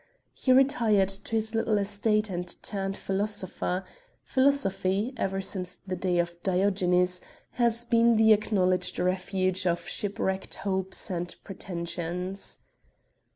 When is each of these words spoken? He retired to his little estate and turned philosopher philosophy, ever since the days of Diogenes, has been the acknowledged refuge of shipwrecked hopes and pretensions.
He 0.33 0.51
retired 0.51 1.09
to 1.09 1.35
his 1.35 1.53
little 1.53 1.77
estate 1.77 2.31
and 2.31 2.47
turned 2.63 2.97
philosopher 2.97 3.85
philosophy, 4.23 5.13
ever 5.15 5.41
since 5.41 5.77
the 5.77 5.95
days 5.95 6.21
of 6.21 6.41
Diogenes, 6.41 7.21
has 7.51 7.85
been 7.85 8.15
the 8.17 8.33
acknowledged 8.33 8.97
refuge 8.97 9.67
of 9.67 9.87
shipwrecked 9.87 10.55
hopes 10.55 11.11
and 11.11 11.35
pretensions. 11.43 12.57